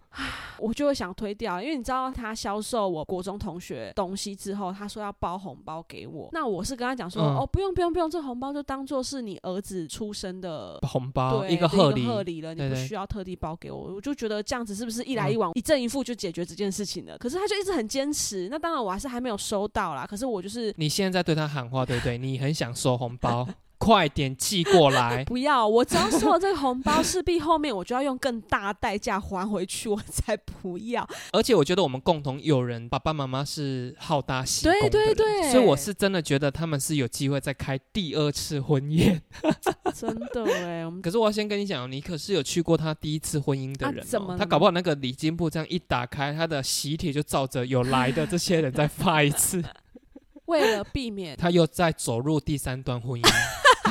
[0.58, 10.78] 我就会想推掉，因为你知道他销售我国中同学东西之后，他说要包红包给我，那我是跟他讲说，嗯哦，不用不用不用，这红包就当做是你儿子出生的。
[10.88, 17.18] 红包对，一个贺礼，贺礼了，你不需要特地包给我，我就觉得这样子是不是一来嗯一往、一正一负就解决这件事情了？
[17.18, 20.06] 可是他就一直很坚持，那当然我还是还没有收到啦。
[20.06, 22.16] 可是我就是你现在在对他喊话，对不对？
[22.16, 23.46] 你很想收红包，
[23.82, 25.24] 快点寄过来。
[25.26, 31.08] 不要，我只要收了这个红包，势必后面我就要用更大代价还回去，我才不要。
[31.32, 39.20] 而且我觉得我们共同有人爸爸妈妈是好大喜功的对人对对所以我是真的觉得他们是有机会再开第二次婚宴。
[39.92, 49.62] 真的哎，可是我要先跟你讲哦，你可是有去过他第一次婚姻的人、哦啊怎么他搞不好那个礼金簿这样一打开，他的喜帖就照着有来的这些人再发一次，
[50.46, 53.28] 为了避免他又再走入第三段婚姻。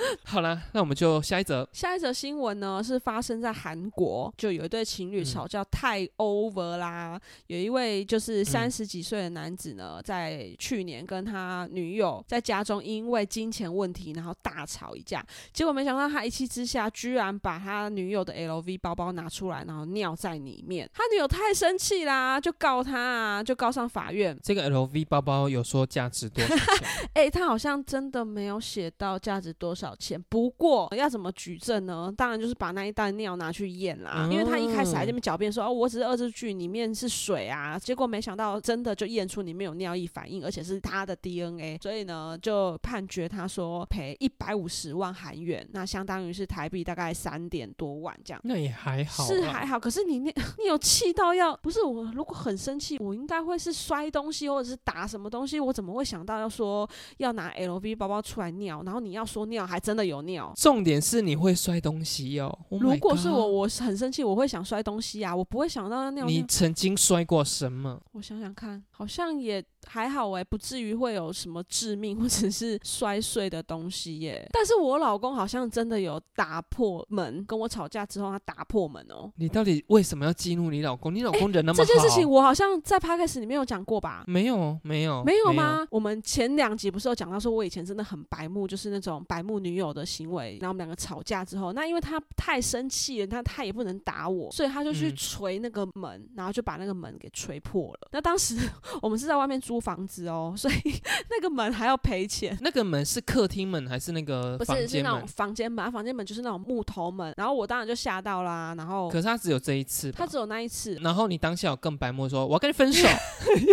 [0.24, 1.68] 好了，那我们就下一则。
[1.72, 7.20] 下一则新闻呢，是发生在韩国，就有一对情侣嗯吵架太 over 啦。
[7.46, 15.24] 有一位就是三十几岁的男子呢，在去年跟他女友在家中因为金钱问题，然后大吵一架。
[15.52, 20.88] 结果没想到他一气之下，居然把他女友的 LV 包包拿出来，然后尿在里面。
[20.94, 24.38] 他女友太生气啦，就告他啊，就告上法院。
[24.42, 26.88] 这个 LV 包包有说价值多少钱？
[27.14, 30.20] 哎、他好像真的没有写到价值多少钱。
[30.28, 32.12] 不过要怎么举证呢？
[32.16, 34.28] 当然就是把那一袋尿拿去验啦。
[34.30, 41.78] 因为他一开始还在那边狡辩说：“哦，我只是恶作剧，里面是水啊。”结果没想到真的就验出里面有尿液反应，而且是他的 DNA。
[41.80, 48.40] 所以呢，就判决他说赔一百五十万韩元，那相当于是台币大概三点多万这样。
[48.44, 52.04] 那也还好啦，是还好，可是你那， 你有气到要不是我？
[52.12, 55.58] 如果很生气，我应该会是摔东西或者是打什么东西。
[55.58, 58.82] 我怎么会想到要说要拿 LV 包包出来尿？
[58.84, 60.52] 然后你要说尿，还真的有尿。
[60.56, 62.46] 重点是你会摔东西哦。
[62.68, 66.26] Oh 如果是我，我很生气，我会想摔东西啊，我不会想到要尿尿。
[66.26, 68.00] 你曾经摔过什么？
[68.12, 74.46] 我想想看，好像也还好哎、不至于会有什么致命或者是摔碎的东西耶。
[74.52, 81.14] 但是我老公好像真的有打破门，跟我吵架之后他打破门哦、你到底为什么要激怒你老公？
[81.14, 84.22] 你老公人那么好，这件事情我好像在 podcast 里面有讲过吧？
[84.26, 85.50] 没有没有没有？
[85.50, 85.86] 吗？
[85.90, 90.58] 我们前两集不是有讲到说，我以前真的很白目，就是那种白目女友的行为。
[90.60, 98.08] 然后我们两个吵架之后，那因为他太生气了，他他也不能打我，所以他就去嗯捶那个门，然后就把那个门给捶破了。
[98.12, 98.58] 那当时
[99.02, 100.74] 我们是在外面租房子哦，所以
[101.30, 102.56] 那个门还要赔钱。
[102.60, 105.26] 那个门是客厅门还是那个不是，是那种？
[105.26, 113.08] 房间门，房间门就是那种木头门，然后我当然就吓到啦，然后可是他只有这一次，他只有那一次，然后你当下有更白目说我要跟你分手，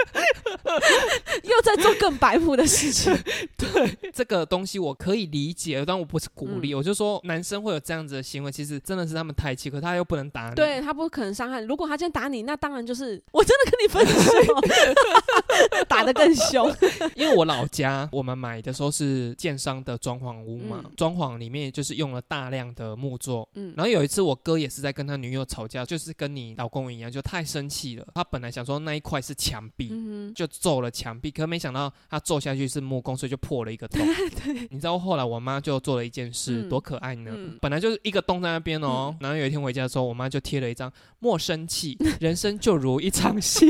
[1.43, 3.13] 又在做更白目的事情。
[3.57, 10.55] 对这个东西我可以理解，但我不是鼓励，嗯我就说男生会有这样子的行为，其实真的是他们太气，可他又不能打你。
[10.55, 11.61] 对他不可能伤害。
[11.63, 16.75] 如果他今天打你，那当然就是我真的跟你分手， 打得更凶。
[17.15, 23.49] 因为我老家我们买的时候是建商的装潢屋嘛，嗯装潢里面就是用了大量的木作。
[23.55, 28.07] 嗯，然后有一次我哥也是在跟他女友吵架，就是跟你老公一样，就太生气了。
[28.15, 34.01] 他本来想说那一块是墙壁，嗯就揍了墙壁，可没想到他揍下去是木工，所以就破了一个洞。
[34.71, 36.69] 你知道后来我妈就做了一件事，嗯。
[36.69, 37.33] 多可爱呢！
[37.35, 37.59] 嗯。
[37.61, 43.67] 本来就是一个洞在那边哦，然后有一天回家的时候，我妈就贴了一张莫生气， 人生就如一场戏，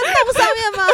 [0.00, 0.84] 洞上面吗？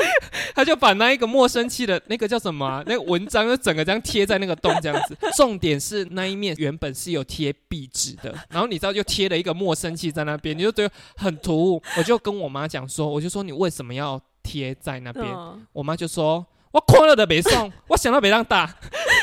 [0.54, 5.16] 他就把那一个陌生气的那个叫什么啊、那个文章就整个这样贴在那个洞这样子。
[5.36, 11.82] 重点是那一面原本是有贴壁纸的，然后你知道就贴了一个陌生气在那边，你就觉得很突兀。
[11.96, 15.26] 我就跟我妈讲说，我就说你为什么要贴在那边？
[15.26, 16.46] 嗯，我妈就说。
[16.74, 18.68] 我看了的没送，我想到没让大。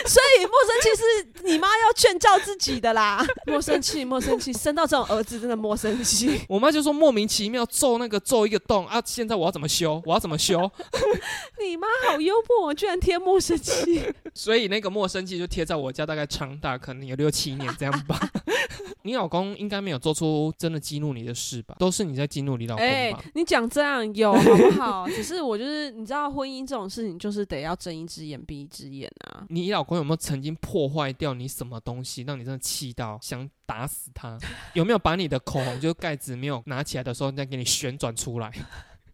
[0.07, 3.25] 所以莫生气是你妈要劝教自己的啦。
[3.47, 6.41] 莫生气，莫生气，生到这种儿子真的莫生气。
[6.47, 9.01] 我妈就说莫名其妙揍那个揍一个洞啊！
[9.05, 10.01] 现在我要怎么修？
[10.05, 10.69] 我要怎么修？
[11.63, 14.01] 你妈好幽默，居然贴莫生气。
[14.33, 18.19] 所以那个莫生气就贴在我家，大概长达可能有六七年这样吧。
[19.03, 21.75] 你老公应该没有做出真的激怒你的事吧？
[21.79, 23.21] 都是你在激怒你老公哎、吧？
[23.33, 25.07] 你讲这样有好不好？
[25.09, 29.43] 只是我就是你知道，婚姻这种事情就是得要睁一只眼闭一只眼啊。
[29.49, 34.37] 你老公我有没有曾经破坏掉你什么东西，让你真的气到想打死他？
[34.73, 38.49] 有没有把你的口红就盖子没有拿起来的时候再给你旋转出来？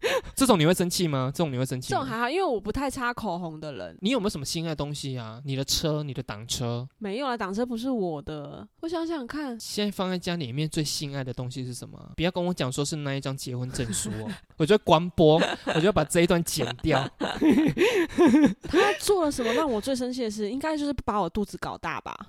[0.34, 1.30] 这种你会生气吗？
[1.34, 1.90] 这种你会生气？
[1.90, 3.96] 这种还好，因为我不太擦口红的人。
[4.00, 5.40] 你有没有什么心爱的东西啊？
[5.44, 8.66] 你的车、你的挡车，没有啊，挡车不是我的。
[8.80, 11.98] 我想想看，现在放在家里面最心爱的东西是什么？
[12.16, 17.08] 不要跟我讲说是那一张结婚证书哦， 我就会关播，我就要把这一段剪掉。
[18.62, 20.48] 他做了什么让我最生气的事？
[20.50, 22.16] 应该就是把我肚子搞大吧。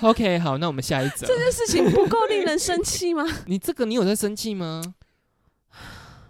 [0.00, 1.26] OK，好，那我们下一则。
[1.26, 3.24] 这件事情不够令人生气吗？
[3.46, 4.80] 你这个你有在生气吗？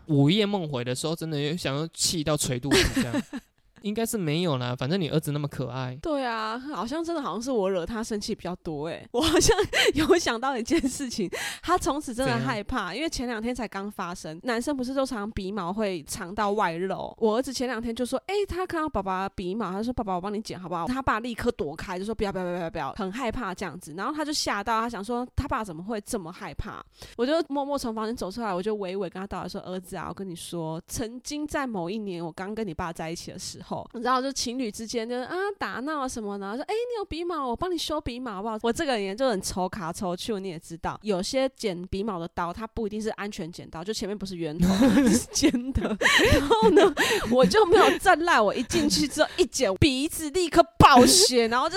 [0.08, 3.22] 午夜梦回的时候，真的又想要气到捶肚子这样。
[3.82, 5.96] 应该是没有啦，反正你儿子那么可爱。
[6.02, 9.56] 对啊，好像真的好像是我惹他生气比较多哎， 我好像
[9.94, 11.30] 有想到一件事情，
[11.62, 20.86] 他从此真的害怕，因为前两天才刚发生，男生不是都常鼻毛会长到外露，我儿子前两天就说，哎，他看到爸爸鼻毛，他说爸爸我帮你剪好不好？
[20.86, 26.82] 他爸立刻躲开，就说不要不要不要不要，很害怕这样子，然后他就吓到，他想说他爸怎么会这么害怕？
[27.16, 38.58] 我就默默从房间走出来，我就娓娓跟他道来说，儿子啊，我跟你说，曾经在某一年我刚跟你爸在一起的时候，你知道就情侣之间就是啊打闹什么的，说哎你有鼻毛，我帮你修鼻毛好不好？
[38.62, 44.68] 我这个人就很抽卡抽去，你也知道，有些剪鼻毛的刀它不一定是安全剪刀，就前面不是圆头
[45.08, 45.96] 是尖的，
[46.32, 46.82] 然后呢
[47.30, 51.76] 我就没有站赖，我一进去之后一剪鼻子立刻爆血， 然后就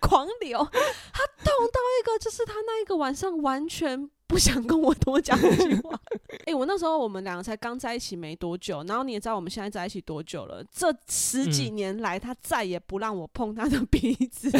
[0.00, 4.10] 狂流，他痛到一个就是他那一个晚上完全。
[4.32, 6.00] 不想跟我多讲一句话。
[6.46, 10.64] 哎，我那时候我们两个才刚在一起没多久，然后你也知道我们现在在一起多久了？
[10.74, 14.50] 这十几年来，他再也不让我碰他的鼻子。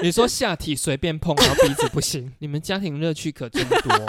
[0.00, 2.32] 你说下体随便碰，然后鼻子不行？
[2.38, 4.06] 你们家庭乐趣可真多。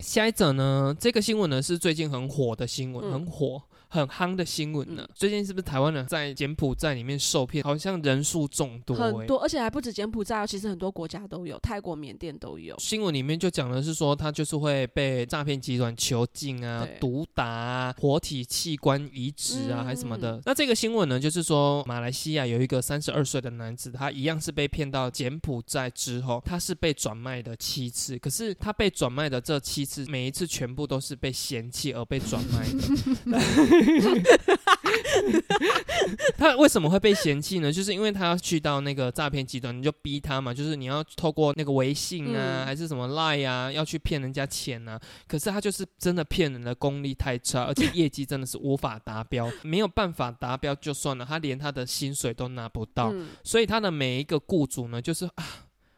[0.00, 0.94] 下一则呢？
[1.00, 3.62] 这个新闻呢是最近很火的新闻，很火。
[3.94, 12.74] 很夯的新闻呢，最近是不是台湾人在柬埔寨里面受骗，好像人数众多，很多，而且还不止柬埔寨，其实很多国家都有，泰国、缅甸都有。
[12.80, 20.42] 新闻里面就讲的是说，他就是会被诈骗集团囚禁啊、毒打啊、活体器官移植啊，还什么的。
[20.44, 33.83] 那这个新闻呢，就是说马来西亚有一个三十二岁的男子，他一样是被骗到柬埔寨之后，他是被转卖的七次，可是他被转卖的这七次，每一次全部都是被嫌弃而被转卖的。
[36.36, 37.72] 他为什么会被嫌弃呢？
[37.72, 45.00] 就是因为他要去到那个诈骗集团，你就逼他嘛，就是你要透过那个微信啊，还是什么 Line 啊，要去骗人家钱啊。
[45.26, 53.12] 可是他就是真的骗人的功力太差，而且业绩真的是无法达标， 没有办法达标就算了，他连他的薪水都拿不到。
[53.42, 55.44] 所以他的每一个雇主呢，就是啊。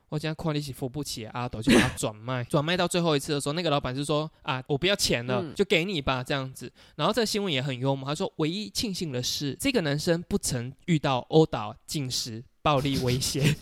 [0.09, 6.73] 我现在快利息付不起，阿斗就把它转卖， 转卖到最后一次的时候，那个老板是说啊，我不要钱了，就给你吧，这样子。
[6.95, 13.57] 然后这个新闻也很幽默，他说唯一庆幸的是，这个男生不曾遇到殴打、进食、暴力威胁，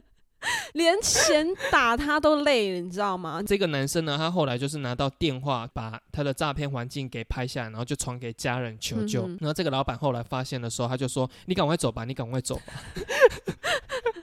[0.72, 3.42] 连钱打他都累了，你知道吗？
[3.46, 9.26] 这个男生呢，他后来就是拿到电话，把他的诈骗环境给拍下来，然后就传给家人求救。
[9.40, 12.72] 然后这个老板后来发现的时候，他就说：“你赶快走吧，你赶快走吧。”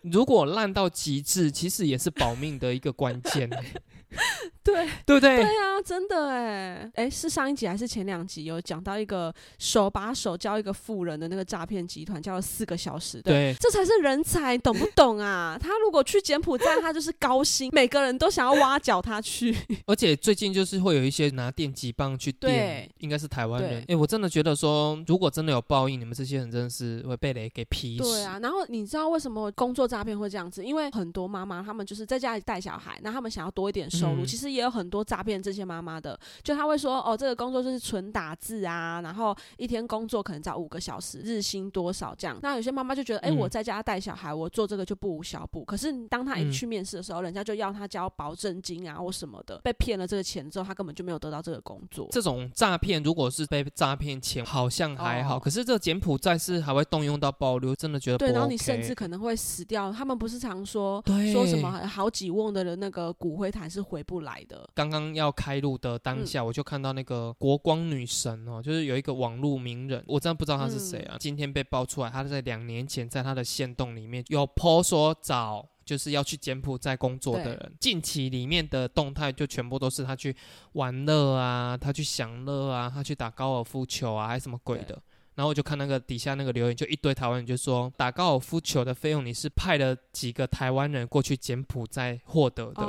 [0.02, 3.50] 如果烂到极致，其实也是保命的一个关键。
[4.64, 5.38] 对对不对？
[5.38, 13.22] 对啊，真的哎哎，是上一集还是前两集有讲到一个手把手教一个富人的那个诈骗集团，教了四个小时。
[13.22, 15.58] 对，这才是人才，懂不懂啊？
[15.62, 19.56] 他如果去柬埔寨，他就是高薪，每个人都想要挖角他去。
[19.88, 23.84] 而且最近就是会有一些拿电击棒去电，应该是台湾人。
[23.88, 28.04] 哎，我真的觉得说，如果真的有报应，你们这些人真的是会被雷给劈死。
[28.04, 30.64] 对啊，然后你知道为什么工作诈骗会这样子？
[30.64, 42.38] 因为很多妈妈他们就是在家里带小孩，那他们想要多一点收入，其实也有很多诈骗这些妈妈的，就他会说哦，这个工作就是纯打字啊，然后一天工作可能只要五个小时，日薪多少这样。
[42.42, 45.64] 那有些妈妈就觉得，哎，我在家带小孩，我做这个就不无小补。
[45.64, 52.08] 可是当他一去面试的时候，人家就要他交保证金啊或什么的，被骗了这个钱之后，他根本就没有得到这个工作。
[52.12, 59.92] 这种诈骗如果是被诈骗钱，好像还好，可是这个柬埔寨是还会动用到保留，真的觉得对，然后你甚至可能会死掉。
[59.92, 64.70] 他们不是常说说什么好几瓮的人那个骨灰坛是回不来的。
[64.74, 71.18] 刚刚要开路的当下，我就看到那个国光女神哦，就是有一个网络名人，我真的不知道她是谁啊。
[71.20, 77.74] 今天被爆出来，她在两年前在她的线洞里面有 po 说找就是要去柬埔寨工作的人。
[77.80, 80.34] 近期里面的动态就全部都是他去
[80.74, 84.98] 玩乐啊，他去享乐啊，他去打高尔夫球啊，还是什么鬼的。
[85.42, 92.84] 然后我就看那个底下那个留言，就一堆台湾人就说打高尔夫球的费用你是派了几个台湾人过去柬埔寨获得的。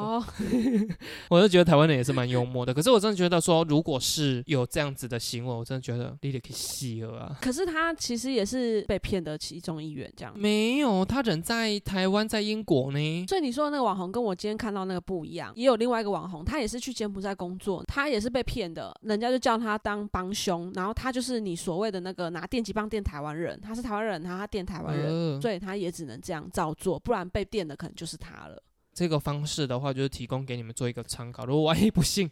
[1.30, 2.74] 我就觉得台湾人也是蛮幽默的。
[2.74, 7.38] 可是我真的觉得说，如果是有这样子的行为，我真的觉得你得可以细了啊。
[7.40, 13.24] 可是他其实也是被骗的其中一员，这样没有他人在台湾，在英国呢。
[13.28, 22.32] 所以你说的那个网红跟我今天看到那个不一样，也有另外一个网红，他也是去柬埔寨工作，他也是被骗的，人家就叫他当帮凶，然后他就是你所谓的那个。
[22.32, 28.62] 拿电击棒电台湾人，他是台湾人，他他电台湾人，所以他也只能这样照做，不然被电的可能就是他了。
[28.92, 31.46] 这个方式的话，就是提供给你们做一个参考。
[31.46, 32.31] 如果万一不幸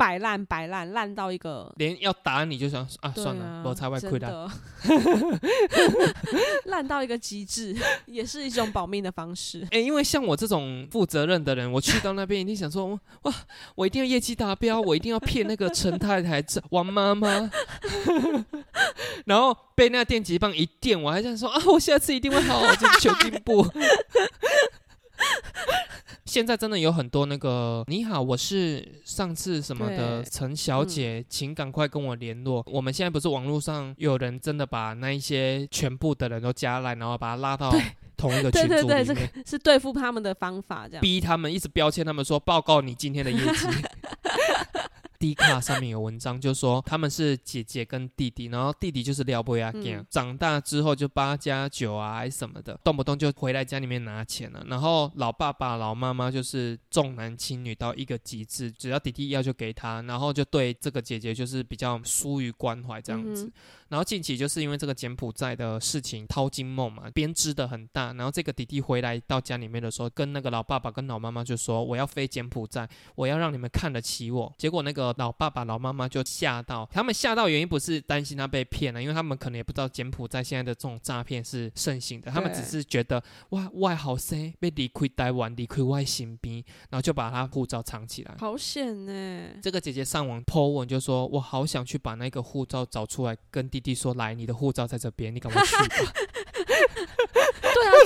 [0.00, 1.70] 摆烂摆烂烂到一个。
[1.76, 4.50] 连要打你就想啊，算了，啊我才会亏真的。
[6.64, 9.60] 烂到一个极致， 也是一种保命的方式。
[9.72, 13.34] 哎、因为像我这种负责任的人，我去到那边一定想说，哇，
[13.74, 17.50] 我一定要业绩达标，我一定要骗那个陈太太、王妈妈，
[19.26, 23.66] 然后被那电击棒一电，我还想说啊，我下次一定会好好去求进步。
[26.24, 32.62] 现在真的有很多那个，你好，我是上次什么的陈小姐，请赶快跟我联络。
[32.66, 37.74] 我们现在不是网络上有人真的把那一些全部的人都加来，然后把他拉到
[38.16, 41.00] 同一个群组里面，对对对，这个是对付他们的方法，这样。
[41.00, 43.66] 逼他们一直标签他们说报告你今天的业绩。
[45.20, 54.64] D 卡上面有文章就说他们是姐姐跟弟弟，然后弟弟就是撩拨呀嗯长大之后就八加九啊还什么的，动不动就回来家里面拿钱了。
[54.66, 63.44] 然后老爸爸老妈妈就是重男轻女到一个极致，只要弟弟要就给他，然后就对这个姐姐就是比较疏于关怀这样子。
[63.44, 63.52] 嗯
[63.90, 68.12] 然后近期就是因为这个柬埔寨的事情掏金梦嘛，编织的很大。
[68.12, 88.34] 然后这个弟弟回来到家里面的时候，跟那个老爸爸跟老妈妈就说：“我要飞柬埔寨，我要让你们看得起我。”结果那个老爸爸老妈妈就吓到，他们吓到原因不是担心他被骗了，因为他们可能也不知道柬埔寨现在的这种诈骗是盛行的，他们只是觉得哇外好生被离开台湾，离开外新兵，然后就把他护照藏起来。
[88.38, 89.48] 好险呢！
[89.62, 95.84] 这个姐姐上网 po 文就说：“我好想去把那个护照找出来，跟弟弟说，来，你的护照在这边，你赶快去吧。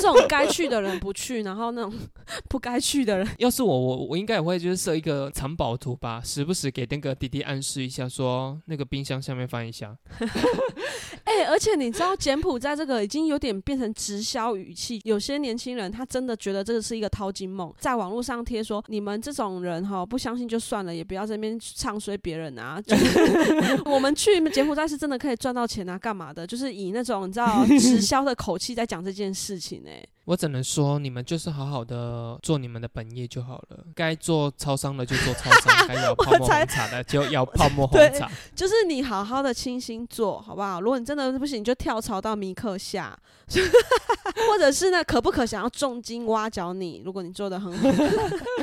[0.00, 1.92] 这种该去的人不去，然后那种
[2.48, 9.96] 不该去的人，要是我，我我应该也会就是设一个藏宝图吧，时不时给那个弟弟暗示一下说那个冰箱下面翻一下。
[11.24, 22.80] 哎、而且你知道柬埔寨这个已经有点变成直销语气，有些年轻人他真的觉得这个是一个淘金梦，在网络上贴说你们这种人哈不相信就算了，也不要在那边唱衰别人啊。
[22.86, 26.46] 就是 我们去柬埔寨是真的可以赚到钱啊，干嘛的？
[26.46, 29.90] 就是以那种你知道直销的口气在讲这件事情呢、
[30.24, 33.84] 我只能说，你们就是好好的做你们的本业就好了。
[33.94, 38.30] 该做超商的就做超商，该摇泡沫红茶的就 摇泡沫红茶。
[38.54, 40.80] 就是你好好的清新做好不好？
[40.80, 43.18] 如果你真的不行，你就跳槽到米克下，
[44.48, 47.02] 或者是呢，可不可想要重金挖角你？
[47.04, 47.88] 如果你做的很好，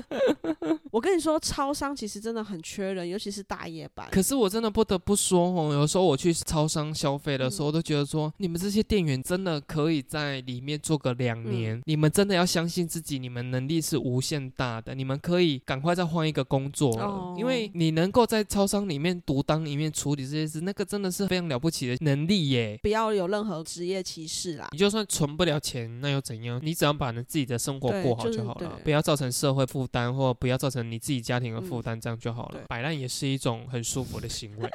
[0.90, 4.08] 我跟你说，超商其实真的很缺人，尤其是大夜班。
[4.12, 11.82] 可是我真的不得不说哦，有时候我去超商消费的时候，我都觉得说，你们这些店员真的可以在里面做个两年。
[11.86, 22.80] 你们真的要相信自己，你们能力是无限大的，你们可以赶快再换一个工作了，哦因为你能够在超商里面独当一面处理这些事，那个真的是非常了不起的能力耶。
[22.82, 24.70] 不要有任何职业歧视啦。
[24.72, 26.60] 你就算存不了钱，那又怎样？
[26.64, 32.62] 你只要把你自己的生活过好就好了，对不要造成社会负担，或不要造成你自己家庭的负担，这样就好了。
[32.68, 34.70] 摆烂也是一种很舒服的行为。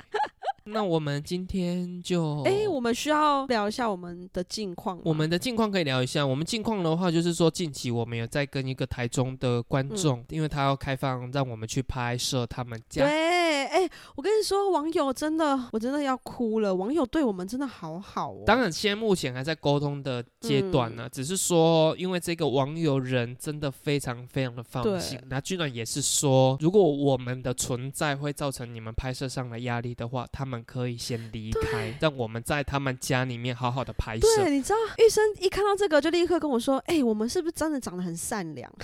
[0.69, 5.01] 那我们今天就，哎、我们需要聊一下我们的近况。
[5.05, 6.27] 我们的近况可以聊一下。
[6.27, 13.05] 我们近况的话，就是说近期我们有在跟一个台中的观众，因为他要开放让我们去拍摄他们家。
[13.05, 16.75] 对，哎、我跟你说，网友真的，我真的要哭了。
[16.75, 18.43] 网友对我们真的好好哦。
[18.47, 34.27] 当然，现在目前还在沟通的阶段呢，只是说，因为这个网友人真的非常非常的放心，那居然也是说，如果我们的存在会造成你们拍摄上的压力的话，他们可以先离开，让我们在他们家里面好好的拍摄。
[34.37, 38.73] 对，你知道玉生一看到这个就立刻跟我说：“哎、我们是不是真的长得很善良？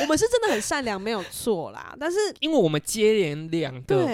[0.00, 1.96] 我们是真的很善良，没有错啦。
[1.98, 4.06] 但是因为我们接连两个，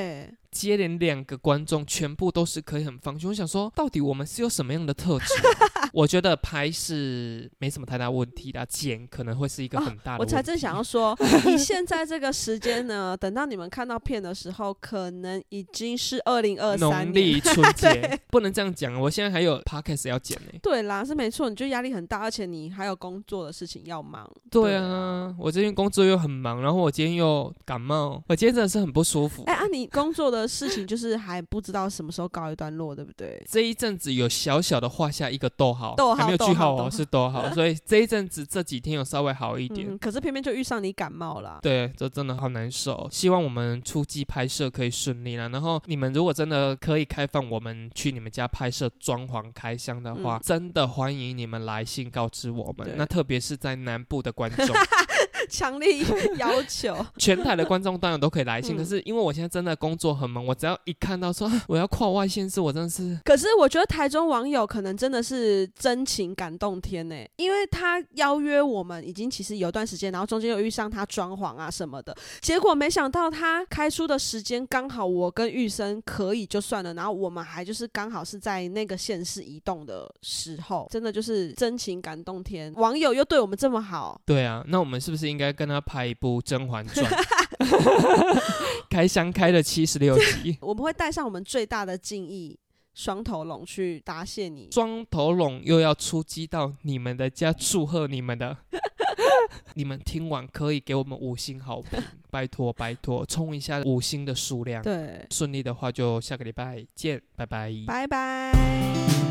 [0.50, 3.28] 接连两个观众全部都是可以很放心。
[3.28, 17.14] 我想说，到底我们是有什么样的特质啊、 我觉得拍是没什么太大问题的，剪可能会是一个很大的我才正想要说， 你现在这个时间呢， 等到你们看到片的时候，可能已经是二零二三农年。
[17.14, 24.28] 历春节不能这样讲，我现在还有 podcast 要剪呢、对啦，是没错，你就压力很大，而且你还有工作的事情要忙。
[24.50, 29.44] 对啊，我最近工作又很忙，然后我今天又感冒，我今天真的是很不舒服。
[29.46, 33.42] 哎、啊，你工作的事情就是还不知道什么时候告一段落，对不对？
[33.48, 39.88] 这一阵子有小小的画下一个逗号，逗号还没有句号哦，是逗号，所以这一阵子这几天有稍微好一点。
[39.90, 41.58] 嗯，可是偏偏就遇上你感冒了。
[41.62, 43.08] 对，这真的好难受。
[43.10, 45.48] 希望我们出击拍摄可以顺利啦。
[45.48, 52.94] 然后你们如果真的可以开放我们去你们家拍摄装潢开箱的话，嗯真的欢迎你们来信告知我们。
[52.96, 54.66] 那特别是在南部的观众，
[55.50, 56.04] 强力
[56.38, 56.96] 要求。
[57.18, 87.10] 全台的观众当然都可以来信，嗯可是因为我现在真的工作很忙，我只要一看到说啊 我要跨外县市，我真的是可是我觉得台中网友可能真的是真情感动天呢，因为他邀约我们已经其实有段时间，然后中间又遇上他装潢啊什么的，结果没想到他开出的时间刚好我跟玉生可以就算了，然后我们还就是刚好是在那个县市移动的时候，真的就是真情感动天，网友又对我们这么好，对啊，那我们是不是应该跟他拍一部《甄嬛传》？
[88.90, 92.58] 开箱开了七十六集，我们会带上我们最大的敬意。
[92.92, 98.56] 双头龙去答谢你，双头龙又要出击到你们的家，祝贺你们的。
[99.74, 104.82] 你们听完可以给我们五星好评， 拜托拜托，冲一下五星的数量。
[104.82, 107.72] 对，顺利的话就下个礼拜见，拜拜。
[107.86, 109.29] 拜拜。